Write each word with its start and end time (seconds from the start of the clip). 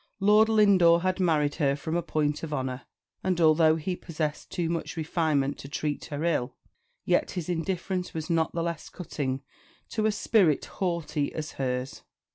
Lord 0.19 0.49
Lindore 0.49 1.03
had 1.03 1.19
married 1.19 1.53
her 1.61 1.75
from 1.75 1.95
a 1.95 2.01
point 2.01 2.41
of 2.41 2.51
honour; 2.51 2.87
and 3.23 3.39
although 3.39 3.75
he 3.75 3.95
possessed 3.95 4.49
too 4.49 4.67
much 4.67 4.97
refinement 4.97 5.59
to 5.59 5.69
treat 5.69 6.05
her 6.05 6.23
ill, 6.23 6.55
yet 7.05 7.29
his 7.37 7.47
indifference 7.47 8.11
was 8.11 8.27
not 8.27 8.51
the 8.55 8.63
less 8.63 8.89
cutting 8.89 9.43
to 9.89 10.07
a 10.07 10.11
spirit 10.11 10.65
haughty 10.65 11.31
as 11.35 11.51
hers. 11.51 12.01